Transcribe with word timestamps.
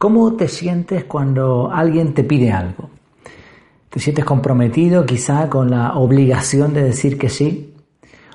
¿Cómo 0.00 0.32
te 0.32 0.48
sientes 0.48 1.04
cuando 1.04 1.70
alguien 1.70 2.14
te 2.14 2.24
pide 2.24 2.50
algo? 2.50 2.88
¿Te 3.90 4.00
sientes 4.00 4.24
comprometido 4.24 5.04
quizá 5.04 5.50
con 5.50 5.70
la 5.70 5.92
obligación 5.98 6.72
de 6.72 6.82
decir 6.82 7.18
que 7.18 7.28
sí? 7.28 7.74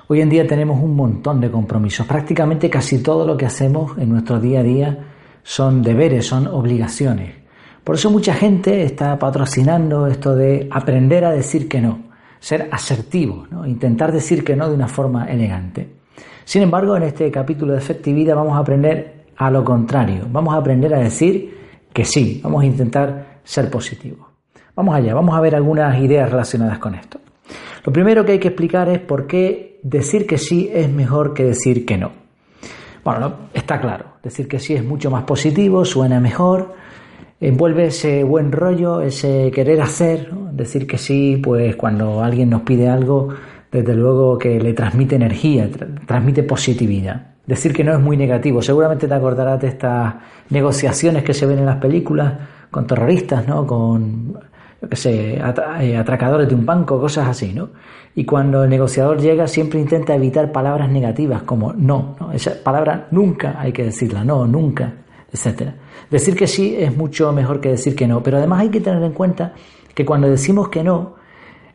Hoy 0.06 0.20
en 0.20 0.28
día 0.28 0.46
tenemos 0.46 0.80
un 0.80 0.94
montón 0.94 1.40
de 1.40 1.50
compromisos. 1.50 2.06
Prácticamente 2.06 2.70
casi 2.70 3.02
todo 3.02 3.26
lo 3.26 3.36
que 3.36 3.46
hacemos 3.46 3.98
en 3.98 4.10
nuestro 4.10 4.38
día 4.38 4.60
a 4.60 4.62
día 4.62 5.06
son 5.42 5.82
deberes, 5.82 6.28
son 6.28 6.46
obligaciones. 6.46 7.34
Por 7.82 7.96
eso 7.96 8.12
mucha 8.12 8.34
gente 8.34 8.84
está 8.84 9.18
patrocinando 9.18 10.06
esto 10.06 10.36
de 10.36 10.68
aprender 10.70 11.24
a 11.24 11.32
decir 11.32 11.68
que 11.68 11.80
no, 11.80 11.98
ser 12.38 12.68
asertivo, 12.70 13.48
intentar 13.66 14.12
decir 14.12 14.44
que 14.44 14.54
no 14.54 14.68
de 14.68 14.74
una 14.76 14.86
forma 14.86 15.24
elegante. 15.24 15.88
Sin 16.44 16.62
embargo, 16.62 16.96
en 16.96 17.02
este 17.02 17.28
capítulo 17.32 17.72
de 17.72 17.78
efectividad 17.78 18.36
vamos 18.36 18.54
a 18.54 18.60
aprender 18.60 19.24
a 19.36 19.50
lo 19.50 19.64
contrario, 19.64 20.28
vamos 20.30 20.54
a 20.54 20.58
aprender 20.58 20.94
a 20.94 21.00
decir 21.00 21.55
que 21.96 22.04
sí, 22.04 22.42
vamos 22.44 22.62
a 22.62 22.66
intentar 22.66 23.40
ser 23.42 23.70
positivos. 23.70 24.26
Vamos 24.74 24.94
allá, 24.94 25.14
vamos 25.14 25.34
a 25.34 25.40
ver 25.40 25.54
algunas 25.54 25.98
ideas 25.98 26.30
relacionadas 26.30 26.78
con 26.78 26.94
esto. 26.94 27.18
Lo 27.86 27.90
primero 27.90 28.22
que 28.22 28.32
hay 28.32 28.38
que 28.38 28.48
explicar 28.48 28.90
es 28.90 28.98
por 28.98 29.26
qué 29.26 29.80
decir 29.82 30.26
que 30.26 30.36
sí 30.36 30.68
es 30.70 30.90
mejor 30.92 31.32
que 31.32 31.44
decir 31.44 31.86
que 31.86 31.96
no. 31.96 32.12
Bueno, 33.02 33.48
está 33.54 33.80
claro, 33.80 34.04
decir 34.22 34.46
que 34.46 34.58
sí 34.58 34.74
es 34.74 34.84
mucho 34.84 35.10
más 35.10 35.24
positivo, 35.24 35.86
suena 35.86 36.20
mejor, 36.20 36.74
envuelve 37.40 37.86
ese 37.86 38.24
buen 38.24 38.52
rollo, 38.52 39.00
ese 39.00 39.50
querer 39.50 39.80
hacer, 39.80 40.30
decir 40.52 40.86
que 40.86 40.98
sí, 40.98 41.40
pues 41.42 41.76
cuando 41.76 42.22
alguien 42.22 42.50
nos 42.50 42.60
pide 42.60 42.90
algo, 42.90 43.30
desde 43.72 43.94
luego 43.94 44.36
que 44.36 44.60
le 44.60 44.74
transmite 44.74 45.16
energía, 45.16 45.70
transmite 46.06 46.42
positividad. 46.42 47.35
Decir 47.46 47.72
que 47.72 47.84
no 47.84 47.92
es 47.92 48.00
muy 48.00 48.16
negativo. 48.16 48.60
Seguramente 48.60 49.06
te 49.06 49.14
acordarás 49.14 49.60
de 49.60 49.68
estas 49.68 50.14
negociaciones 50.50 51.22
que 51.22 51.32
se 51.32 51.46
ven 51.46 51.60
en 51.60 51.66
las 51.66 51.76
películas 51.76 52.34
con 52.70 52.86
terroristas, 52.86 53.46
¿no? 53.46 53.66
Con, 53.66 54.34
yo 54.82 54.88
qué 54.88 54.96
sé, 54.96 55.34
eh, 55.80 55.96
atracadores 55.96 56.48
de 56.48 56.54
un 56.54 56.66
banco, 56.66 57.00
cosas 57.00 57.28
así, 57.28 57.52
¿no? 57.52 57.70
Y 58.14 58.24
cuando 58.24 58.64
el 58.64 58.70
negociador 58.70 59.20
llega 59.20 59.46
siempre 59.46 59.78
intenta 59.78 60.14
evitar 60.14 60.50
palabras 60.50 60.90
negativas 60.90 61.42
como 61.42 61.72
no, 61.72 62.16
¿no? 62.18 62.32
Esa 62.32 62.52
palabra 62.62 63.08
nunca 63.10 63.56
hay 63.58 63.72
que 63.72 63.84
decirla, 63.84 64.24
no, 64.24 64.46
nunca, 64.46 64.92
etcétera. 65.32 65.74
Decir 66.10 66.34
que 66.36 66.46
sí 66.46 66.76
es 66.78 66.96
mucho 66.96 67.32
mejor 67.32 67.60
que 67.60 67.70
decir 67.70 67.94
que 67.94 68.06
no, 68.06 68.22
pero 68.22 68.38
además 68.38 68.60
hay 68.60 68.70
que 68.70 68.80
tener 68.80 69.02
en 69.02 69.12
cuenta 69.12 69.52
que 69.94 70.04
cuando 70.04 70.28
decimos 70.28 70.68
que 70.68 70.82
no, 70.82 71.14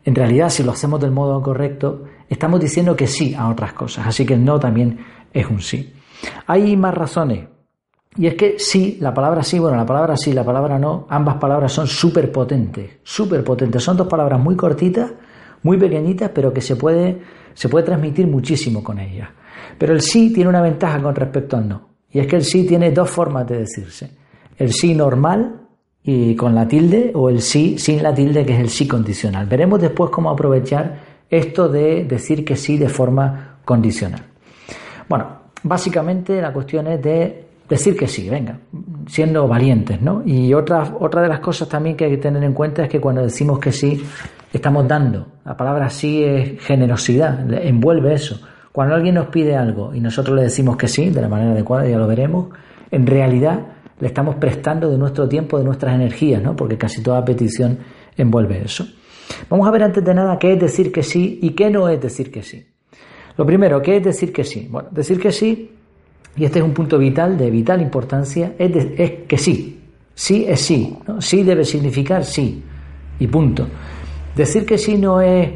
en 0.03 0.15
realidad 0.15 0.49
si 0.49 0.63
lo 0.63 0.71
hacemos 0.71 0.99
del 0.99 1.11
modo 1.11 1.41
correcto, 1.41 2.05
estamos 2.29 2.59
diciendo 2.59 2.95
que 2.95 3.07
sí 3.07 3.35
a 3.35 3.49
otras 3.49 3.73
cosas, 3.73 4.07
así 4.07 4.25
que 4.25 4.33
el 4.33 4.43
no 4.43 4.59
también 4.59 4.99
es 5.33 5.47
un 5.47 5.61
sí. 5.61 5.93
Hay 6.47 6.75
más 6.77 6.93
razones. 6.93 7.47
Y 8.17 8.27
es 8.27 8.35
que 8.35 8.59
sí, 8.59 8.97
la 8.99 9.13
palabra 9.13 9.41
sí, 9.41 9.57
bueno, 9.57 9.77
la 9.77 9.85
palabra 9.85 10.17
sí, 10.17 10.33
la 10.33 10.43
palabra 10.43 10.77
no, 10.77 11.07
ambas 11.09 11.35
palabras 11.35 11.71
son 11.71 11.87
súper 11.87 12.31
potentes, 12.31 12.99
súper 13.03 13.43
potentes. 13.43 13.81
Son 13.81 13.95
dos 13.95 14.07
palabras 14.07 14.39
muy 14.39 14.55
cortitas, 14.55 15.11
muy 15.63 15.77
pequeñitas, 15.77 16.29
pero 16.33 16.51
que 16.51 16.59
se 16.59 16.75
puede, 16.75 17.21
se 17.53 17.69
puede 17.69 17.85
transmitir 17.85 18.27
muchísimo 18.27 18.83
con 18.83 18.99
ellas. 18.99 19.29
Pero 19.77 19.93
el 19.93 20.01
sí 20.01 20.33
tiene 20.33 20.49
una 20.49 20.61
ventaja 20.61 21.01
con 21.01 21.15
respecto 21.15 21.55
al 21.55 21.69
no. 21.69 21.89
Y 22.11 22.19
es 22.19 22.27
que 22.27 22.35
el 22.35 22.43
sí 22.43 22.65
tiene 22.65 22.91
dos 22.91 23.09
formas 23.09 23.47
de 23.47 23.59
decirse. 23.59 24.11
El 24.57 24.73
sí 24.73 24.93
normal 24.93 25.61
y 26.03 26.35
con 26.35 26.53
la 26.53 26.67
tilde 26.67 27.11
o 27.15 27.29
el 27.29 27.41
sí 27.41 27.77
sin 27.77 28.03
la 28.03 28.13
tilde 28.13 28.45
que 28.45 28.53
es 28.53 28.59
el 28.59 28.69
sí 28.69 28.87
condicional. 28.87 29.45
Veremos 29.45 29.79
después 29.79 30.09
cómo 30.11 30.29
aprovechar 30.29 30.99
esto 31.29 31.69
de 31.69 32.03
decir 32.03 32.43
que 32.43 32.57
sí 32.57 32.77
de 32.77 32.89
forma 32.89 33.59
condicional. 33.63 34.30
Bueno, 35.11 35.27
básicamente 35.63 36.41
la 36.41 36.53
cuestión 36.53 36.87
es 36.87 37.01
de 37.01 37.43
decir 37.67 37.97
que 37.97 38.07
sí, 38.07 38.29
venga, 38.29 38.59
siendo 39.07 39.45
valientes, 39.45 40.01
¿no? 40.01 40.23
Y 40.25 40.53
otra, 40.53 40.95
otra 41.01 41.21
de 41.21 41.27
las 41.27 41.41
cosas 41.41 41.67
también 41.67 41.97
que 41.97 42.05
hay 42.05 42.11
que 42.11 42.17
tener 42.17 42.41
en 42.45 42.53
cuenta 42.53 42.83
es 42.83 42.89
que 42.89 43.01
cuando 43.01 43.21
decimos 43.21 43.59
que 43.59 43.73
sí, 43.73 44.01
estamos 44.53 44.87
dando. 44.87 45.27
La 45.43 45.57
palabra 45.57 45.89
sí 45.89 46.23
es 46.23 46.61
generosidad, 46.61 47.45
envuelve 47.51 48.13
eso. 48.13 48.39
Cuando 48.71 48.95
alguien 48.95 49.15
nos 49.15 49.27
pide 49.27 49.53
algo 49.57 49.93
y 49.93 49.99
nosotros 49.99 50.33
le 50.33 50.43
decimos 50.43 50.77
que 50.77 50.87
sí, 50.87 51.09
de 51.09 51.21
la 51.21 51.27
manera 51.27 51.51
adecuada, 51.51 51.85
ya 51.85 51.97
lo 51.97 52.07
veremos, 52.07 52.47
en 52.89 53.05
realidad 53.05 53.59
le 53.99 54.07
estamos 54.07 54.35
prestando 54.35 54.89
de 54.89 54.97
nuestro 54.97 55.27
tiempo, 55.27 55.57
de 55.57 55.65
nuestras 55.65 55.93
energías, 55.93 56.41
¿no? 56.41 56.55
Porque 56.55 56.77
casi 56.77 57.03
toda 57.03 57.25
petición 57.25 57.79
envuelve 58.15 58.61
eso. 58.63 58.87
Vamos 59.49 59.67
a 59.67 59.71
ver 59.71 59.83
antes 59.83 60.05
de 60.05 60.13
nada 60.13 60.39
qué 60.39 60.53
es 60.53 60.59
decir 60.61 60.89
que 60.89 61.03
sí 61.03 61.37
y 61.41 61.49
qué 61.49 61.69
no 61.69 61.89
es 61.89 61.99
decir 61.99 62.31
que 62.31 62.43
sí. 62.43 62.70
Lo 63.41 63.47
primero, 63.47 63.81
¿qué 63.81 63.97
es 63.97 64.03
decir 64.03 64.31
que 64.31 64.43
sí? 64.43 64.67
Bueno, 64.69 64.89
decir 64.91 65.19
que 65.19 65.31
sí, 65.31 65.71
y 66.37 66.45
este 66.45 66.59
es 66.59 66.63
un 66.63 66.75
punto 66.75 66.99
vital, 66.99 67.39
de 67.39 67.49
vital 67.49 67.81
importancia, 67.81 68.53
es, 68.55 68.87
es 68.95 69.11
que 69.27 69.35
sí. 69.35 69.81
Sí 70.13 70.45
es 70.47 70.61
sí. 70.61 70.95
Sí 71.17 71.41
debe 71.41 71.65
significar 71.65 72.23
sí. 72.23 72.61
Y 73.17 73.25
punto. 73.25 73.67
Decir 74.35 74.63
que 74.63 74.77
sí 74.77 74.95
no 74.95 75.21
es 75.21 75.49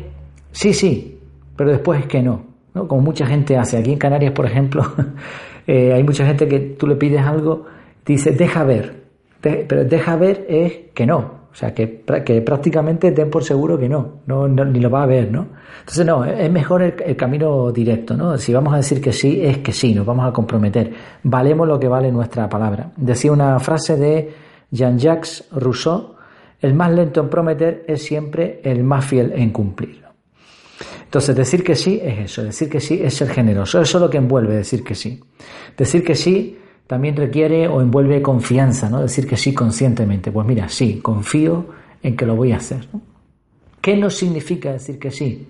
sí, 0.51 0.73
sí, 0.73 1.19
pero 1.55 1.69
después 1.69 1.99
es 1.99 2.07
que 2.07 2.23
no. 2.23 2.43
¿no? 2.73 2.87
Como 2.87 3.03
mucha 3.03 3.27
gente 3.27 3.55
hace. 3.55 3.77
Aquí 3.77 3.91
en 3.91 3.99
Canarias, 3.99 4.31
por 4.31 4.47
ejemplo, 4.47 4.83
eh, 5.67 5.93
hay 5.93 6.03
mucha 6.03 6.25
gente 6.25 6.47
que 6.47 6.59
tú 6.59 6.87
le 6.87 6.95
pides 6.95 7.21
algo, 7.21 7.67
dice 8.03 8.31
deja 8.31 8.63
ver. 8.63 9.03
pero 9.39 9.85
deja 9.85 10.15
ver 10.15 10.43
es 10.49 10.73
que 10.95 11.05
no. 11.05 11.44
O 11.55 11.57
sea, 11.57 11.73
que, 11.73 12.03
que 12.25 12.41
prácticamente 12.41 13.11
den 13.11 13.29
por 13.29 13.41
seguro 13.41 13.79
que 13.79 13.87
no, 13.87 14.23
no, 14.27 14.45
ni 14.45 14.81
lo 14.81 14.89
va 14.89 15.03
a 15.03 15.05
ver, 15.05 15.31
¿no? 15.31 15.47
Entonces, 15.79 16.05
no, 16.05 16.25
es 16.25 16.51
mejor 16.51 16.83
el, 16.83 17.15
camino 17.15 17.71
directo, 17.71 18.17
¿no? 18.17 18.37
Si 18.37 18.51
vamos 18.51 18.73
a 18.73 18.77
decir 18.77 18.99
que 18.99 19.13
sí, 19.13 19.39
es 19.41 19.59
que 19.59 19.71
sí, 19.71 19.95
nos 19.95 20.05
vamos 20.05 20.27
a 20.27 20.33
comprometer. 20.33 20.91
Valemos 21.23 21.65
lo 21.65 21.79
que 21.79 21.87
vale 21.87 22.11
nuestra 22.11 22.49
palabra. 22.49 22.91
Decía 22.97 23.31
una 23.31 23.57
frase 23.61 23.95
de 23.95 24.33
Jean-Jacques 24.69 25.45
Rousseau, 25.53 26.15
el 26.59 26.73
más 26.73 26.91
lento 26.91 27.21
en 27.21 27.29
prometer 27.29 27.85
es 27.87 28.03
siempre 28.03 28.59
el 28.61 28.83
más 28.83 29.05
fiel 29.05 29.31
en 29.33 29.51
cumplir. 29.51 30.03
Entonces, 31.05 31.37
decir 31.37 31.63
que 31.63 31.75
sí 31.75 32.01
es 32.03 32.19
eso, 32.19 32.43
decir 32.43 32.69
que 32.69 32.81
sí 32.81 32.99
es 33.01 33.13
ser 33.13 33.29
generoso, 33.29 33.79
eso 33.79 33.97
es 33.97 34.01
lo 34.01 34.09
que 34.09 34.17
envuelve 34.17 34.57
decir 34.57 34.83
que 34.83 34.93
sí. 34.93 35.23
Decir 35.77 36.03
que 36.03 36.15
sí 36.15 36.57
también 36.87 37.15
requiere 37.15 37.67
o 37.67 37.81
envuelve 37.81 38.21
confianza, 38.21 38.89
¿no? 38.89 39.01
Decir 39.01 39.27
que 39.27 39.37
sí 39.37 39.53
conscientemente. 39.53 40.31
Pues 40.31 40.45
mira, 40.45 40.69
sí, 40.69 40.99
confío 41.01 41.65
en 42.03 42.15
que 42.15 42.25
lo 42.25 42.35
voy 42.35 42.51
a 42.51 42.57
hacer. 42.57 42.87
¿Qué 43.81 43.95
nos 43.95 44.15
significa 44.15 44.73
decir 44.73 44.99
que 44.99 45.11
sí? 45.11 45.47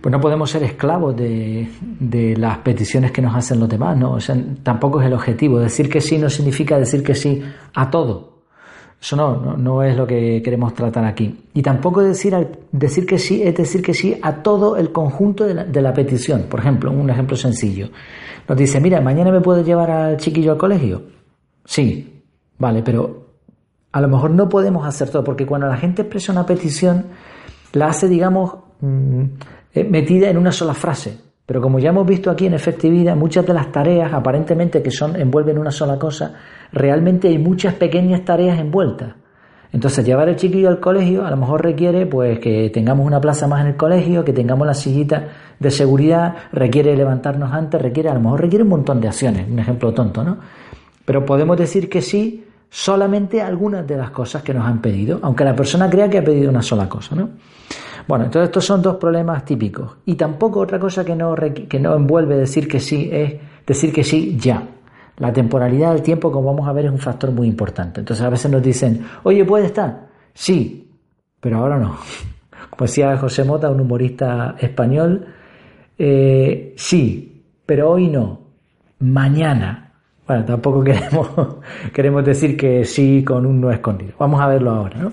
Pues 0.00 0.12
no 0.12 0.20
podemos 0.20 0.50
ser 0.50 0.62
esclavos 0.62 1.16
de, 1.16 1.68
de, 1.80 2.36
las 2.36 2.58
peticiones 2.58 3.10
que 3.10 3.20
nos 3.20 3.34
hacen 3.34 3.58
los 3.58 3.68
demás, 3.68 3.96
¿no? 3.96 4.12
O 4.12 4.20
sea, 4.20 4.36
tampoco 4.62 5.00
es 5.00 5.06
el 5.06 5.12
objetivo. 5.12 5.58
Decir 5.58 5.88
que 5.88 6.00
sí 6.00 6.18
no 6.18 6.30
significa 6.30 6.78
decir 6.78 7.02
que 7.02 7.14
sí 7.14 7.42
a 7.74 7.90
todo. 7.90 8.37
Eso 9.00 9.14
no, 9.14 9.56
no, 9.56 9.82
es 9.82 9.96
lo 9.96 10.06
que 10.06 10.42
queremos 10.42 10.74
tratar 10.74 11.04
aquí. 11.04 11.44
Y 11.54 11.62
tampoco 11.62 12.02
decir, 12.02 12.34
decir 12.72 13.06
que 13.06 13.18
sí 13.18 13.42
es 13.42 13.54
decir 13.54 13.80
que 13.80 13.94
sí 13.94 14.18
a 14.20 14.42
todo 14.42 14.76
el 14.76 14.90
conjunto 14.90 15.44
de 15.44 15.54
la, 15.54 15.64
de 15.64 15.82
la 15.82 15.92
petición. 15.92 16.46
Por 16.48 16.60
ejemplo, 16.60 16.90
un 16.90 17.08
ejemplo 17.08 17.36
sencillo. 17.36 17.90
Nos 18.48 18.58
dice, 18.58 18.80
mira, 18.80 19.00
mañana 19.00 19.30
me 19.30 19.40
puedes 19.40 19.64
llevar 19.64 19.90
al 19.90 20.16
chiquillo 20.16 20.52
al 20.52 20.58
colegio. 20.58 21.02
Sí, 21.64 22.22
vale, 22.58 22.82
pero 22.82 23.26
a 23.92 24.00
lo 24.00 24.08
mejor 24.08 24.30
no 24.30 24.48
podemos 24.48 24.86
hacer 24.86 25.10
todo, 25.10 25.22
porque 25.22 25.46
cuando 25.46 25.68
la 25.68 25.76
gente 25.76 26.02
expresa 26.02 26.32
una 26.32 26.46
petición, 26.46 27.06
la 27.72 27.88
hace, 27.88 28.08
digamos, 28.08 28.54
mm, 28.80 29.22
eh, 29.74 29.84
metida 29.84 30.28
en 30.30 30.38
una 30.38 30.52
sola 30.52 30.74
frase. 30.74 31.18
Pero 31.48 31.62
como 31.62 31.78
ya 31.78 31.88
hemos 31.88 32.06
visto 32.06 32.30
aquí 32.30 32.44
en 32.44 32.52
efectividad, 32.52 33.16
muchas 33.16 33.46
de 33.46 33.54
las 33.54 33.72
tareas 33.72 34.12
aparentemente 34.12 34.82
que 34.82 34.90
son 34.90 35.16
envuelven 35.16 35.56
una 35.56 35.70
sola 35.70 35.98
cosa, 35.98 36.34
realmente 36.72 37.28
hay 37.28 37.38
muchas 37.38 37.72
pequeñas 37.72 38.22
tareas 38.22 38.58
envueltas. 38.58 39.14
Entonces, 39.72 40.04
llevar 40.04 40.28
el 40.28 40.36
chiquillo 40.36 40.68
al 40.68 40.78
colegio 40.78 41.24
a 41.24 41.30
lo 41.30 41.38
mejor 41.38 41.64
requiere 41.64 42.04
pues 42.04 42.38
que 42.38 42.68
tengamos 42.68 43.06
una 43.06 43.18
plaza 43.18 43.46
más 43.46 43.62
en 43.62 43.68
el 43.68 43.76
colegio, 43.76 44.26
que 44.26 44.34
tengamos 44.34 44.66
la 44.66 44.74
sillita 44.74 45.28
de 45.58 45.70
seguridad, 45.70 46.34
requiere 46.52 46.94
levantarnos 46.94 47.50
antes, 47.50 47.80
requiere, 47.80 48.10
a 48.10 48.14
lo 48.14 48.20
mejor 48.20 48.42
requiere 48.42 48.64
un 48.64 48.68
montón 48.68 49.00
de 49.00 49.08
acciones, 49.08 49.48
un 49.48 49.58
ejemplo 49.58 49.94
tonto, 49.94 50.22
¿no? 50.22 50.36
Pero 51.06 51.24
podemos 51.24 51.56
decir 51.56 51.88
que 51.88 52.02
sí 52.02 52.44
solamente 52.68 53.40
algunas 53.40 53.86
de 53.86 53.96
las 53.96 54.10
cosas 54.10 54.42
que 54.42 54.52
nos 54.52 54.66
han 54.66 54.82
pedido, 54.82 55.18
aunque 55.22 55.44
la 55.44 55.56
persona 55.56 55.88
crea 55.88 56.10
que 56.10 56.18
ha 56.18 56.24
pedido 56.24 56.50
una 56.50 56.60
sola 56.60 56.90
cosa, 56.90 57.16
¿no? 57.16 57.30
Bueno, 58.08 58.24
entonces 58.24 58.48
estos 58.48 58.64
son 58.64 58.80
dos 58.80 58.96
problemas 58.96 59.44
típicos. 59.44 59.98
Y 60.06 60.14
tampoco 60.14 60.60
otra 60.60 60.78
cosa 60.78 61.04
que 61.04 61.14
no, 61.14 61.34
que 61.34 61.78
no 61.78 61.94
envuelve 61.94 62.38
decir 62.38 62.66
que 62.66 62.80
sí 62.80 63.10
es 63.12 63.34
decir 63.66 63.92
que 63.92 64.02
sí 64.02 64.38
ya. 64.38 64.66
La 65.18 65.30
temporalidad 65.30 65.92
del 65.92 66.02
tiempo, 66.02 66.32
como 66.32 66.46
vamos 66.52 66.66
a 66.66 66.72
ver, 66.72 66.86
es 66.86 66.90
un 66.90 66.98
factor 66.98 67.30
muy 67.32 67.46
importante. 67.46 68.00
Entonces 68.00 68.24
a 68.24 68.30
veces 68.30 68.50
nos 68.50 68.62
dicen, 68.62 69.04
oye, 69.24 69.44
¿puede 69.44 69.66
estar? 69.66 70.08
Sí, 70.32 70.90
pero 71.38 71.58
ahora 71.58 71.78
no. 71.78 71.98
Como 72.70 72.86
decía 72.86 73.16
José 73.16 73.44
Mota, 73.44 73.70
un 73.70 73.80
humorista 73.80 74.54
español, 74.58 75.26
eh, 75.98 76.74
sí, 76.76 77.42
pero 77.66 77.90
hoy 77.90 78.08
no, 78.08 78.40
mañana. 79.00 79.87
Bueno, 80.28 80.44
tampoco 80.44 80.84
queremos, 80.84 81.28
queremos 81.92 82.24
decir 82.24 82.56
que 82.56 82.84
sí 82.84 83.24
con 83.24 83.46
un 83.46 83.60
no 83.60 83.72
escondido. 83.72 84.12
Vamos 84.18 84.40
a 84.40 84.46
verlo 84.46 84.70
ahora, 84.70 84.98
¿no? 84.98 85.12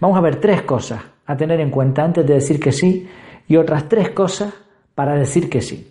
Vamos 0.00 0.16
a 0.16 0.20
ver 0.20 0.36
tres 0.36 0.62
cosas 0.62 1.02
a 1.26 1.36
tener 1.36 1.60
en 1.60 1.70
cuenta 1.70 2.04
antes 2.04 2.24
de 2.24 2.34
decir 2.34 2.60
que 2.60 2.70
sí 2.70 3.08
y 3.48 3.56
otras 3.56 3.88
tres 3.88 4.10
cosas 4.10 4.54
para 4.94 5.14
decir 5.14 5.50
que 5.50 5.60
sí. 5.60 5.88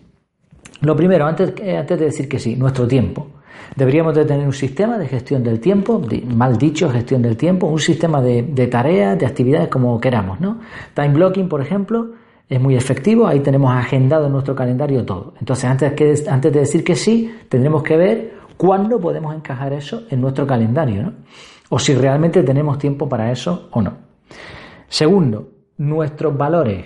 Lo 0.80 0.96
primero, 0.96 1.26
antes, 1.26 1.52
eh, 1.62 1.76
antes 1.76 1.98
de 1.98 2.06
decir 2.06 2.28
que 2.28 2.38
sí, 2.38 2.56
nuestro 2.56 2.88
tiempo. 2.88 3.28
Deberíamos 3.76 4.14
de 4.14 4.24
tener 4.24 4.44
un 4.44 4.52
sistema 4.52 4.98
de 4.98 5.06
gestión 5.06 5.42
del 5.42 5.60
tiempo, 5.60 6.02
mal 6.34 6.58
dicho, 6.58 6.90
gestión 6.90 7.22
del 7.22 7.36
tiempo, 7.36 7.66
un 7.66 7.78
sistema 7.78 8.20
de, 8.20 8.42
tareas, 8.70 9.18
de 9.18 9.24
actividades 9.24 9.68
como 9.68 9.98
queramos, 10.00 10.40
¿no? 10.40 10.58
Time 10.94 11.10
blocking, 11.10 11.48
por 11.48 11.62
ejemplo, 11.62 12.10
es 12.48 12.60
muy 12.60 12.76
efectivo, 12.76 13.26
ahí 13.26 13.40
tenemos 13.40 13.72
agendado 13.74 14.26
en 14.26 14.32
nuestro 14.32 14.54
calendario 14.54 15.04
todo. 15.06 15.32
Entonces, 15.40 15.64
antes, 15.64 15.92
que, 15.92 16.14
antes 16.28 16.52
de 16.52 16.60
decir 16.60 16.84
que 16.84 16.96
sí, 16.96 17.34
tendremos 17.48 17.82
que 17.82 17.96
ver 17.96 18.41
cuándo 18.62 19.00
podemos 19.00 19.34
encajar 19.34 19.72
eso 19.72 20.04
en 20.08 20.20
nuestro 20.20 20.46
calendario, 20.46 21.02
¿no? 21.02 21.12
O 21.70 21.80
si 21.80 21.96
realmente 21.96 22.44
tenemos 22.44 22.78
tiempo 22.78 23.08
para 23.08 23.32
eso 23.32 23.66
o 23.72 23.82
no. 23.82 23.92
Segundo, 24.86 25.48
nuestros 25.78 26.38
valores. 26.38 26.84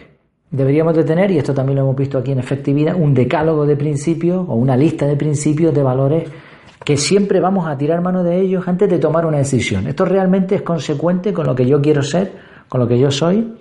Deberíamos 0.50 0.96
de 0.96 1.04
tener, 1.04 1.30
y 1.30 1.36
esto 1.36 1.52
también 1.52 1.76
lo 1.76 1.82
hemos 1.82 1.96
visto 1.96 2.16
aquí 2.16 2.32
en 2.32 2.38
efectividad, 2.38 2.94
un 2.94 3.12
decálogo 3.12 3.66
de 3.66 3.76
principios 3.76 4.42
o 4.48 4.54
una 4.54 4.74
lista 4.74 5.06
de 5.06 5.16
principios 5.16 5.74
de 5.74 5.82
valores 5.82 6.30
que 6.82 6.96
siempre 6.96 7.40
vamos 7.40 7.68
a 7.68 7.76
tirar 7.76 8.00
mano 8.00 8.22
de 8.22 8.40
ellos 8.40 8.66
antes 8.66 8.88
de 8.88 8.98
tomar 8.98 9.26
una 9.26 9.36
decisión. 9.36 9.86
Esto 9.86 10.06
realmente 10.06 10.54
es 10.54 10.62
consecuente 10.62 11.34
con 11.34 11.46
lo 11.46 11.54
que 11.54 11.66
yo 11.66 11.82
quiero 11.82 12.02
ser, 12.02 12.32
con 12.70 12.80
lo 12.80 12.88
que 12.88 12.98
yo 12.98 13.10
soy. 13.10 13.52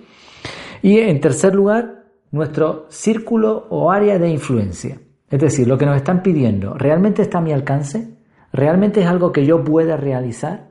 Y 0.80 1.00
en 1.00 1.20
tercer 1.20 1.54
lugar, 1.54 2.06
nuestro 2.30 2.86
círculo 2.88 3.66
o 3.68 3.90
área 3.90 4.18
de 4.18 4.30
influencia. 4.30 5.00
Es 5.30 5.40
decir, 5.40 5.66
lo 5.66 5.76
que 5.76 5.86
nos 5.86 5.96
están 5.96 6.22
pidiendo, 6.22 6.74
¿realmente 6.74 7.22
está 7.22 7.38
a 7.38 7.40
mi 7.40 7.52
alcance? 7.52 8.08
¿Realmente 8.52 9.00
es 9.00 9.06
algo 9.06 9.32
que 9.32 9.44
yo 9.44 9.64
pueda 9.64 9.96
realizar? 9.96 10.68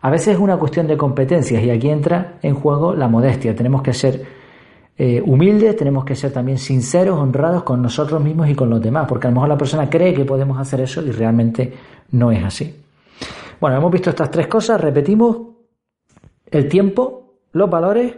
A 0.00 0.10
veces 0.10 0.34
es 0.34 0.38
una 0.38 0.56
cuestión 0.56 0.86
de 0.86 0.96
competencias 0.96 1.62
y 1.62 1.70
aquí 1.70 1.90
entra 1.90 2.38
en 2.42 2.54
juego 2.54 2.94
la 2.94 3.08
modestia. 3.08 3.54
Tenemos 3.54 3.82
que 3.82 3.92
ser 3.92 4.24
eh, 4.96 5.22
humildes, 5.24 5.76
tenemos 5.76 6.04
que 6.04 6.14
ser 6.14 6.32
también 6.32 6.56
sinceros, 6.56 7.18
honrados 7.18 7.62
con 7.62 7.82
nosotros 7.82 8.22
mismos 8.22 8.48
y 8.48 8.54
con 8.54 8.70
los 8.70 8.80
demás, 8.80 9.06
porque 9.08 9.26
a 9.26 9.30
lo 9.30 9.34
mejor 9.34 9.48
la 9.50 9.58
persona 9.58 9.88
cree 9.90 10.14
que 10.14 10.24
podemos 10.24 10.58
hacer 10.58 10.80
eso 10.80 11.02
y 11.02 11.10
realmente 11.10 11.72
no 12.12 12.32
es 12.32 12.42
así. 12.42 12.74
Bueno, 13.60 13.76
hemos 13.76 13.92
visto 13.92 14.10
estas 14.10 14.30
tres 14.30 14.46
cosas, 14.46 14.80
repetimos 14.80 15.38
el 16.50 16.68
tiempo, 16.68 17.34
los 17.52 17.68
valores 17.68 18.16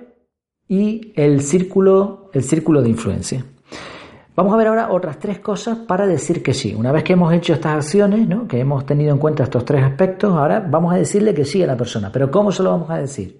y 0.68 1.12
el 1.16 1.40
círculo, 1.40 2.30
el 2.32 2.44
círculo 2.44 2.80
de 2.80 2.88
influencia. 2.90 3.44
Vamos 4.34 4.54
a 4.54 4.56
ver 4.56 4.68
ahora 4.68 4.90
otras 4.90 5.18
tres 5.18 5.40
cosas 5.40 5.78
para 5.78 6.06
decir 6.06 6.42
que 6.42 6.54
sí. 6.54 6.74
Una 6.74 6.90
vez 6.90 7.04
que 7.04 7.12
hemos 7.12 7.32
hecho 7.34 7.52
estas 7.52 7.76
acciones, 7.76 8.26
¿no? 8.26 8.48
que 8.48 8.60
hemos 8.60 8.86
tenido 8.86 9.12
en 9.12 9.18
cuenta 9.18 9.42
estos 9.42 9.62
tres 9.64 9.84
aspectos, 9.84 10.32
ahora 10.32 10.60
vamos 10.66 10.94
a 10.94 10.96
decirle 10.96 11.34
que 11.34 11.44
sí 11.44 11.62
a 11.62 11.66
la 11.66 11.76
persona. 11.76 12.10
Pero 12.10 12.30
¿cómo 12.30 12.50
se 12.50 12.62
lo 12.62 12.70
vamos 12.70 12.88
a 12.88 12.96
decir? 12.96 13.38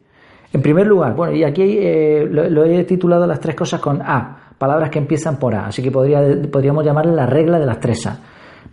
En 0.53 0.61
primer 0.61 0.87
lugar, 0.87 1.15
bueno, 1.15 1.35
y 1.35 1.45
aquí 1.45 1.79
eh, 1.81 2.29
lo, 2.31 2.65
he 2.65 2.85
titulado 2.85 3.27
las 3.27 3.41
tres 3.41 3.55
cosas 3.55 3.81
con 3.81 4.03
A, 4.03 4.51
palabras 4.59 4.91
que 4.91 4.99
empiezan 4.99 5.39
por 5.39 5.55
A, 5.55 5.69
así 5.69 5.83
que 5.83 5.91
podría, 5.91 6.21
podríamos 6.51 6.85
llamarle 6.85 7.13
la 7.13 7.25
regla 7.25 7.59
de 7.59 7.65
las 7.65 7.81
tres 7.81 8.07
A. 8.07 8.19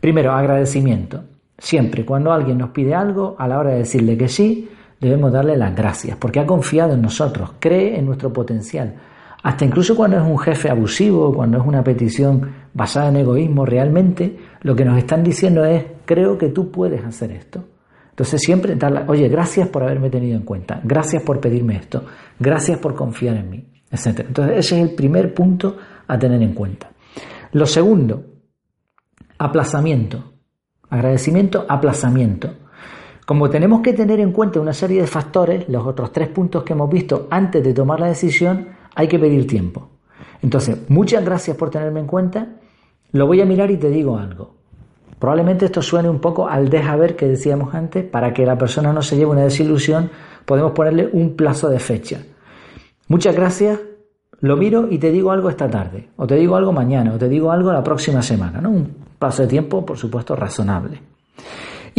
Primero, 0.02 0.34
agradecimiento. 0.34 1.24
Siempre, 1.58 2.04
cuando 2.06 2.34
alguien 2.34 2.58
nos 2.58 2.72
pide 2.72 2.94
algo, 2.94 3.38
a 3.40 3.48
la 3.48 3.60
hora 3.60 3.72
de 3.72 3.80
decirle 3.80 4.18
que 4.18 4.28
sí, 4.28 4.70
debemos 5.00 5.32
darle 5.32 5.56
las 5.56 5.74
gracias, 5.74 6.18
porque 6.18 6.42
ha 6.42 6.46
confiado 6.46 6.96
en 6.96 7.02
nosotros, 7.02 7.52
cree 7.60 7.98
en 7.98 8.06
nuestro 8.06 8.34
potencial. 8.34 8.96
Hasta 9.44 9.66
incluso 9.66 9.96
cuando 9.96 10.18
es 10.18 10.24
un 10.24 10.38
jefe 10.38 10.70
abusivo, 10.70 11.34
cuando 11.34 11.60
es 11.60 11.66
una 11.66 11.84
petición 11.84 12.54
basada 12.74 13.10
en 13.10 13.18
egoísmo, 13.18 13.66
realmente 13.66 14.38
lo 14.62 14.76
que 14.76 14.84
nos 14.84 14.98
están 14.98 15.24
diciendo 15.24 15.64
es, 15.64 15.86
creo 16.06 16.38
que 16.38 16.50
tú 16.50 16.72
puedes 16.72 17.04
hacer 17.04 17.32
esto. 17.32 17.64
Entonces 18.10 18.42
siempre 18.42 18.76
darle, 18.76 19.04
oye, 19.08 19.30
gracias 19.30 19.70
por 19.70 19.82
haberme 19.82 20.10
tenido 20.10 20.36
en 20.36 20.44
cuenta, 20.44 20.82
gracias 20.84 21.24
por 21.24 21.40
pedirme 21.40 21.78
esto, 21.78 22.04
gracias 22.38 22.78
por 22.80 22.94
confiar 22.94 23.38
en 23.38 23.50
mí, 23.50 23.66
etc. 23.90 24.26
Entonces 24.28 24.58
ese 24.58 24.82
es 24.82 24.90
el 24.90 24.96
primer 24.96 25.34
punto 25.34 25.78
a 26.06 26.20
tener 26.20 26.42
en 26.42 26.54
cuenta. 26.54 26.92
Lo 27.54 27.66
segundo, 27.66 28.26
aplazamiento. 29.38 30.34
Agradecimiento, 30.90 31.66
aplazamiento. 31.70 32.56
Como 33.26 33.50
tenemos 33.50 33.82
que 33.82 33.94
tener 33.94 34.20
en 34.20 34.32
cuenta 34.32 34.60
una 34.60 34.74
serie 34.74 35.02
de 35.02 35.08
factores, 35.08 35.70
los 35.70 35.86
otros 35.86 36.12
tres 36.12 36.30
puntos 36.30 36.64
que 36.64 36.74
hemos 36.74 36.90
visto 36.90 37.28
antes 37.30 37.64
de 37.64 37.74
tomar 37.74 38.00
la 38.00 38.08
decisión, 38.08 38.79
hay 38.96 39.08
que 39.08 39.20
pedir 39.20 39.48
tiempo. 39.48 39.90
Entonces, 40.42 40.90
muchas 40.90 41.24
gracias 41.24 41.58
por 41.58 41.70
tenerme 41.70 42.00
en 42.00 42.08
cuenta. 42.08 42.48
Lo 43.12 43.28
voy 43.28 43.42
a 43.42 43.46
mirar 43.46 43.72
y 43.72 43.78
te 43.78 43.90
digo 43.90 44.18
algo. 44.18 44.56
Probablemente 45.20 45.66
esto 45.66 45.82
suene 45.82 46.10
un 46.10 46.20
poco 46.20 46.48
al 46.48 46.70
deja 46.70 46.96
ver 46.96 47.16
que 47.16 47.28
decíamos 47.28 47.74
antes, 47.74 48.06
para 48.06 48.34
que 48.34 48.46
la 48.46 48.58
persona 48.58 48.94
no 48.94 49.02
se 49.02 49.18
lleve 49.18 49.32
una 49.32 49.44
desilusión, 49.44 50.10
podemos 50.46 50.72
ponerle 50.72 51.10
un 51.12 51.36
plazo 51.36 51.70
de 51.70 51.80
fecha. 51.80 52.24
Muchas 53.10 53.36
gracias, 53.36 53.80
lo 54.40 54.56
miro 54.56 54.88
y 54.90 54.98
te 54.98 55.12
digo 55.12 55.32
algo 55.32 55.50
esta 55.50 55.70
tarde, 55.70 56.10
o 56.16 56.26
te 56.26 56.36
digo 56.36 56.56
algo 56.56 56.72
mañana, 56.72 57.14
o 57.14 57.18
te 57.18 57.28
digo 57.28 57.52
algo 57.52 57.74
la 57.74 57.84
próxima 57.84 58.22
semana, 58.22 58.62
¿no? 58.62 58.70
Un 58.70 58.96
plazo 59.20 59.42
de 59.42 59.50
tiempo, 59.50 59.86
por 59.86 59.98
supuesto, 59.98 60.36
razonable. 60.38 61.02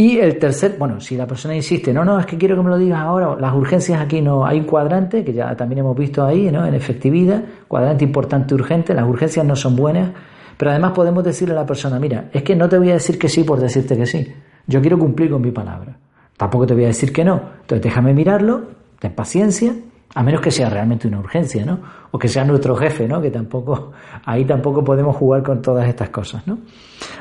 Y 0.01 0.17
el 0.17 0.39
tercer, 0.39 0.77
bueno, 0.79 0.99
si 0.99 1.15
la 1.15 1.27
persona 1.27 1.55
insiste, 1.55 1.93
no, 1.93 2.03
no, 2.03 2.19
es 2.19 2.25
que 2.25 2.35
quiero 2.35 2.55
que 2.55 2.63
me 2.63 2.71
lo 2.71 2.77
digas 2.79 3.01
ahora, 3.01 3.35
las 3.39 3.53
urgencias 3.53 4.01
aquí 4.01 4.19
no, 4.19 4.43
hay 4.43 4.59
un 4.59 4.65
cuadrante 4.65 5.23
que 5.23 5.31
ya 5.31 5.55
también 5.55 5.77
hemos 5.77 5.95
visto 5.95 6.25
ahí, 6.25 6.49
¿no? 6.51 6.65
En 6.65 6.73
efectividad, 6.73 7.43
cuadrante 7.67 8.03
importante 8.03 8.55
urgente, 8.55 8.95
las 8.95 9.07
urgencias 9.07 9.45
no 9.45 9.55
son 9.55 9.75
buenas, 9.75 10.09
pero 10.57 10.71
además 10.71 10.93
podemos 10.93 11.23
decirle 11.23 11.53
a 11.53 11.57
la 11.57 11.67
persona, 11.67 11.99
mira, 11.99 12.31
es 12.33 12.41
que 12.41 12.55
no 12.55 12.67
te 12.67 12.79
voy 12.79 12.89
a 12.89 12.93
decir 12.93 13.19
que 13.19 13.29
sí 13.29 13.43
por 13.43 13.59
decirte 13.59 13.95
que 13.95 14.07
sí. 14.07 14.27
Yo 14.65 14.81
quiero 14.81 14.97
cumplir 14.97 15.29
con 15.29 15.39
mi 15.39 15.51
palabra. 15.51 15.95
Tampoco 16.35 16.65
te 16.65 16.73
voy 16.73 16.85
a 16.85 16.87
decir 16.87 17.13
que 17.13 17.23
no. 17.23 17.39
Entonces 17.61 17.83
déjame 17.83 18.15
mirarlo, 18.15 18.69
ten 18.97 19.13
paciencia, 19.13 19.75
a 20.13 20.23
menos 20.23 20.41
que 20.41 20.51
sea 20.51 20.69
realmente 20.69 21.07
una 21.07 21.19
urgencia, 21.19 21.65
¿no? 21.65 21.79
O 22.11 22.19
que 22.19 22.27
sea 22.27 22.43
nuestro 22.43 22.75
jefe, 22.75 23.07
¿no? 23.07 23.21
Que 23.21 23.31
tampoco, 23.31 23.91
ahí 24.25 24.45
tampoco 24.45 24.83
podemos 24.83 25.15
jugar 25.15 25.43
con 25.43 25.61
todas 25.61 25.87
estas 25.87 26.09
cosas, 26.09 26.45
¿no? 26.47 26.59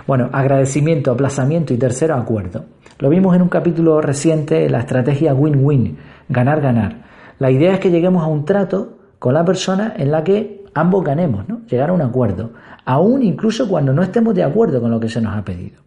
Bueno, 0.06 0.28
agradecimiento, 0.32 1.12
aplazamiento 1.12 1.72
y 1.72 1.76
tercero, 1.76 2.14
acuerdo. 2.14 2.64
Lo 2.98 3.08
vimos 3.08 3.34
en 3.36 3.42
un 3.42 3.48
capítulo 3.48 4.00
reciente, 4.00 4.68
la 4.68 4.80
estrategia 4.80 5.34
win-win, 5.34 5.96
ganar-ganar. 6.28 7.04
La 7.38 7.50
idea 7.50 7.74
es 7.74 7.80
que 7.80 7.90
lleguemos 7.90 8.22
a 8.22 8.26
un 8.26 8.44
trato 8.44 8.98
con 9.18 9.34
la 9.34 9.44
persona 9.44 9.94
en 9.96 10.10
la 10.10 10.24
que 10.24 10.64
ambos 10.74 11.04
ganemos, 11.04 11.48
¿no? 11.48 11.60
Llegar 11.66 11.90
a 11.90 11.92
un 11.92 12.02
acuerdo 12.02 12.50
aún 12.84 13.22
incluso 13.22 13.68
cuando 13.68 13.92
no 13.92 14.02
estemos 14.02 14.34
de 14.34 14.42
acuerdo 14.42 14.80
con 14.80 14.90
lo 14.90 14.98
que 14.98 15.08
se 15.08 15.20
nos 15.20 15.36
ha 15.36 15.44
pedido. 15.44 15.80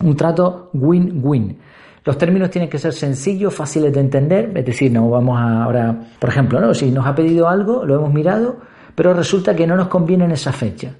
Un 0.00 0.16
trato 0.16 0.70
win-win. 0.72 1.58
Los 2.04 2.18
términos 2.18 2.50
tienen 2.50 2.68
que 2.68 2.78
ser 2.78 2.92
sencillos, 2.92 3.54
fáciles 3.54 3.92
de 3.92 4.00
entender, 4.00 4.52
es 4.54 4.64
decir, 4.64 4.90
no 4.90 5.08
vamos 5.08 5.38
a 5.38 5.64
ahora, 5.64 5.96
por 6.18 6.30
ejemplo, 6.30 6.60
¿no? 6.60 6.74
si 6.74 6.90
nos 6.90 7.06
ha 7.06 7.14
pedido 7.14 7.48
algo, 7.48 7.84
lo 7.84 7.94
hemos 7.96 8.12
mirado, 8.12 8.56
pero 8.94 9.14
resulta 9.14 9.54
que 9.54 9.66
no 9.66 9.76
nos 9.76 9.88
conviene 9.88 10.24
en 10.24 10.32
esa 10.32 10.52
fecha. 10.52 10.94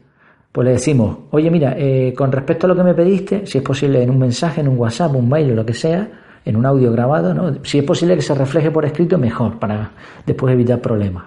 Pues 0.52 0.66
le 0.66 0.72
decimos, 0.72 1.16
oye, 1.30 1.50
mira, 1.50 1.74
eh, 1.76 2.14
con 2.16 2.30
respecto 2.30 2.66
a 2.66 2.68
lo 2.68 2.76
que 2.76 2.82
me 2.84 2.94
pediste, 2.94 3.46
si 3.46 3.58
es 3.58 3.64
posible 3.64 4.02
en 4.02 4.10
un 4.10 4.18
mensaje, 4.18 4.60
en 4.60 4.68
un 4.68 4.78
WhatsApp, 4.78 5.14
un 5.14 5.28
mail 5.28 5.52
o 5.52 5.54
lo 5.54 5.66
que 5.66 5.74
sea, 5.74 6.08
en 6.44 6.56
un 6.56 6.66
audio 6.66 6.92
grabado, 6.92 7.34
¿no? 7.34 7.64
si 7.64 7.78
es 7.78 7.84
posible 7.84 8.14
que 8.14 8.22
se 8.22 8.34
refleje 8.34 8.70
por 8.70 8.84
escrito, 8.84 9.18
mejor, 9.18 9.58
para 9.58 9.92
después 10.26 10.52
evitar 10.52 10.80
problemas. 10.80 11.24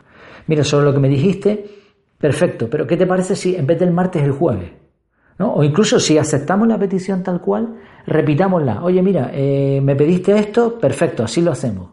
Mira, 0.48 0.64
sobre 0.64 0.86
lo 0.86 0.94
que 0.94 1.00
me 1.00 1.10
dijiste, 1.10 1.66
Perfecto, 2.18 2.70
pero 2.70 2.88
¿qué 2.88 2.98
te 2.98 3.06
parece 3.06 3.36
si 3.36 3.56
en 3.56 3.68
vez 3.68 3.80
del 3.80 3.92
martes 3.92 4.24
el 4.24 4.32
jueves? 4.32 4.72
¿No? 5.38 5.54
O 5.54 5.64
incluso 5.64 6.00
si 6.00 6.18
aceptamos 6.18 6.68
la 6.68 6.78
petición 6.78 7.24
tal 7.24 7.42
cual, 7.42 7.76
repitámosla. 8.08 8.84
Oye, 8.84 9.02
mira, 9.02 9.32
eh, 9.34 9.80
me 9.84 9.96
pediste 9.96 10.38
esto, 10.38 10.78
perfecto, 10.80 11.24
así 11.24 11.42
lo 11.42 11.52
hacemos. 11.52 11.90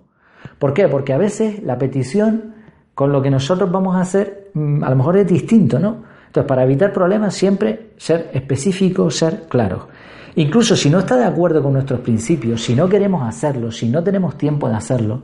¿Por 0.58 0.72
qué? 0.72 0.88
Porque 0.88 1.12
a 1.12 1.18
veces 1.18 1.62
la 1.62 1.78
petición 1.78 2.54
con 2.94 3.12
lo 3.12 3.22
que 3.22 3.30
nosotros 3.30 3.70
vamos 3.70 3.96
a 3.96 4.00
hacer 4.00 4.50
mm, 4.54 4.84
a 4.84 4.90
lo 4.90 4.96
mejor 4.96 5.16
es 5.16 5.26
distinto, 5.26 5.78
¿no? 5.78 6.12
Entonces, 6.26 6.48
para 6.48 6.64
evitar 6.64 6.92
problemas, 6.92 7.34
siempre 7.34 7.90
ser 7.98 8.30
específico, 8.32 9.10
ser 9.10 9.44
claro. 9.48 9.88
Incluso 10.36 10.74
si 10.76 10.88
no 10.88 11.00
está 11.00 11.16
de 11.16 11.24
acuerdo 11.24 11.62
con 11.62 11.74
nuestros 11.74 12.00
principios, 12.00 12.62
si 12.62 12.74
no 12.74 12.88
queremos 12.88 13.22
hacerlo, 13.28 13.70
si 13.70 13.88
no 13.90 14.02
tenemos 14.02 14.38
tiempo 14.38 14.66
de 14.68 14.76
hacerlo, 14.76 15.22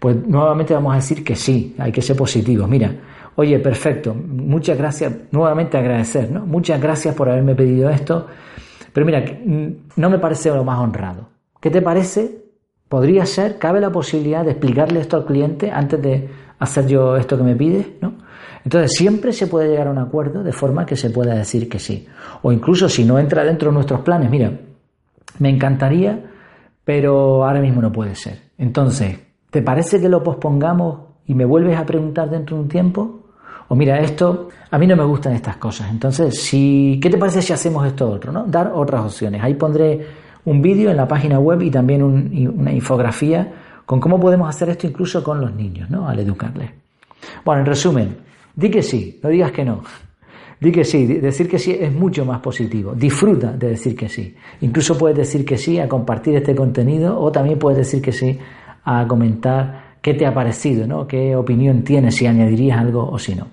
pues 0.00 0.16
nuevamente 0.26 0.74
vamos 0.74 0.92
a 0.92 0.96
decir 0.96 1.22
que 1.22 1.36
sí, 1.36 1.76
hay 1.78 1.92
que 1.92 2.02
ser 2.02 2.16
positivos. 2.16 2.68
Mira, 2.68 2.92
Oye, 3.36 3.58
perfecto, 3.58 4.14
muchas 4.14 4.76
gracias, 4.76 5.12
nuevamente 5.30 5.78
agradecer, 5.78 6.30
¿no? 6.30 6.44
Muchas 6.44 6.78
gracias 6.78 7.14
por 7.14 7.28
haberme 7.28 7.54
pedido 7.54 7.88
esto, 7.88 8.26
pero 8.92 9.06
mira, 9.06 9.24
no 9.96 10.10
me 10.10 10.18
parece 10.18 10.50
lo 10.50 10.64
más 10.64 10.78
honrado. 10.78 11.28
¿Qué 11.60 11.70
te 11.70 11.80
parece? 11.80 12.44
Podría 12.88 13.24
ser, 13.24 13.56
cabe 13.58 13.80
la 13.80 13.90
posibilidad 13.90 14.44
de 14.44 14.50
explicarle 14.50 15.00
esto 15.00 15.16
al 15.16 15.24
cliente 15.24 15.70
antes 15.70 16.02
de 16.02 16.28
hacer 16.58 16.86
yo 16.86 17.16
esto 17.16 17.36
que 17.38 17.44
me 17.44 17.54
pide, 17.54 17.96
¿no? 18.02 18.14
Entonces 18.64 18.92
siempre 18.92 19.32
se 19.32 19.46
puede 19.46 19.70
llegar 19.70 19.86
a 19.86 19.92
un 19.92 19.98
acuerdo 19.98 20.42
de 20.42 20.52
forma 20.52 20.84
que 20.84 20.96
se 20.96 21.08
pueda 21.08 21.34
decir 21.34 21.66
que 21.68 21.78
sí. 21.78 22.06
O 22.42 22.52
incluso 22.52 22.90
si 22.90 23.04
no 23.04 23.18
entra 23.18 23.42
dentro 23.42 23.70
de 23.70 23.74
nuestros 23.74 24.00
planes, 24.00 24.30
mira, 24.30 24.52
Me 25.38 25.48
encantaría, 25.48 26.22
pero 26.84 27.46
ahora 27.46 27.60
mismo 27.60 27.80
no 27.80 27.90
puede 27.90 28.14
ser. 28.14 28.50
Entonces, 28.58 29.18
¿te 29.50 29.62
parece 29.62 30.00
que 30.00 30.08
lo 30.08 30.22
pospongamos 30.22 31.00
y 31.26 31.34
me 31.34 31.44
vuelves 31.44 31.78
a 31.78 31.84
preguntar 31.84 32.30
dentro 32.30 32.56
de 32.56 32.62
un 32.62 32.68
tiempo? 32.68 33.20
O 33.68 33.76
mira, 33.76 34.00
esto, 34.00 34.48
a 34.70 34.78
mí 34.78 34.86
no 34.86 34.96
me 34.96 35.04
gustan 35.04 35.32
estas 35.34 35.56
cosas. 35.56 35.90
Entonces, 35.90 36.42
si, 36.42 36.98
¿qué 37.00 37.08
te 37.08 37.18
parece 37.18 37.40
si 37.40 37.52
hacemos 37.52 37.86
esto 37.86 38.10
otro? 38.10 38.32
¿no? 38.32 38.44
Dar 38.44 38.72
otras 38.74 39.04
opciones. 39.04 39.42
Ahí 39.42 39.54
pondré 39.54 40.06
un 40.44 40.60
vídeo 40.60 40.90
en 40.90 40.96
la 40.96 41.06
página 41.06 41.38
web 41.38 41.62
y 41.62 41.70
también 41.70 42.02
una 42.02 42.72
infografía 42.72 43.52
con 43.86 44.00
cómo 44.00 44.18
podemos 44.18 44.48
hacer 44.48 44.70
esto 44.70 44.86
incluso 44.86 45.22
con 45.22 45.40
los 45.40 45.54
niños, 45.54 45.90
¿no? 45.90 46.08
Al 46.08 46.18
educarles. 46.18 46.70
Bueno, 47.44 47.60
en 47.60 47.66
resumen, 47.66 48.16
di 48.54 48.70
que 48.70 48.82
sí, 48.82 49.18
no 49.22 49.28
digas 49.28 49.52
que 49.52 49.64
no. 49.64 49.82
Di 50.60 50.70
que 50.70 50.84
sí, 50.84 51.06
decir 51.06 51.48
que 51.48 51.58
sí 51.58 51.76
es 51.78 51.92
mucho 51.92 52.24
más 52.24 52.40
positivo. 52.40 52.92
Disfruta 52.94 53.52
de 53.52 53.68
decir 53.68 53.96
que 53.96 54.08
sí. 54.08 54.34
Incluso 54.60 54.96
puedes 54.96 55.16
decir 55.16 55.44
que 55.44 55.56
sí 55.56 55.78
a 55.78 55.88
compartir 55.88 56.36
este 56.36 56.54
contenido 56.54 57.18
o 57.18 57.32
también 57.32 57.58
puedes 57.58 57.78
decir 57.78 58.02
que 58.02 58.12
sí 58.12 58.38
a 58.90 59.06
comentar 59.06 59.96
qué 60.02 60.14
te 60.14 60.26
ha 60.26 60.34
parecido, 60.34 60.86
¿no? 60.86 61.06
qué 61.06 61.36
opinión 61.36 61.82
tienes, 61.82 62.16
si 62.16 62.26
añadirías 62.26 62.78
algo 62.78 63.08
o 63.10 63.18
si 63.18 63.34
no. 63.34 63.48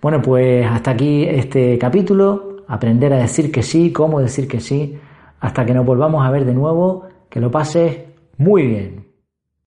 Bueno, 0.00 0.22
pues 0.22 0.66
hasta 0.66 0.92
aquí 0.92 1.24
este 1.24 1.78
capítulo. 1.78 2.58
Aprender 2.68 3.12
a 3.14 3.18
decir 3.18 3.50
que 3.50 3.62
sí, 3.62 3.92
cómo 3.92 4.20
decir 4.20 4.46
que 4.46 4.60
sí. 4.60 4.98
Hasta 5.40 5.64
que 5.64 5.74
nos 5.74 5.86
volvamos 5.86 6.24
a 6.24 6.30
ver 6.30 6.44
de 6.44 6.54
nuevo, 6.54 7.06
que 7.28 7.40
lo 7.40 7.50
pases 7.50 7.98
muy 8.36 8.66
bien. 8.66 9.07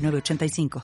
85 0.00 0.68